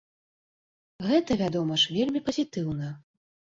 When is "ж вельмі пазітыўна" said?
1.83-2.93